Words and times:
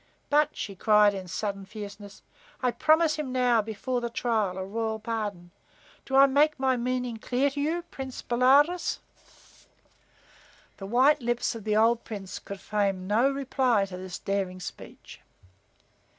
But," 0.31 0.57
she 0.57 0.73
cried 0.75 1.13
in 1.13 1.27
sudden 1.27 1.63
fierceness, 1.63 2.23
"I 2.63 2.71
promise 2.71 3.17
him 3.17 3.31
now, 3.31 3.61
before 3.61 4.01
the 4.01 4.09
trial, 4.09 4.57
a 4.57 4.65
royal 4.65 4.97
pardon. 4.99 5.51
Do 6.05 6.15
I 6.15 6.25
make 6.25 6.59
my 6.59 6.75
meaning 6.75 7.17
clear 7.17 7.51
to 7.51 7.61
you, 7.61 7.81
Prince 7.91 8.23
Bolaroz?" 8.23 8.97
The 10.77 10.87
white 10.87 11.21
lips 11.21 11.53
of 11.53 11.65
the 11.65 11.77
old 11.77 12.03
Prince 12.03 12.39
could 12.39 12.59
frame 12.59 13.05
no 13.05 13.29
reply 13.29 13.85
to 13.85 13.97
this 13.97 14.17
daring 14.17 14.59
speech. 14.59 15.19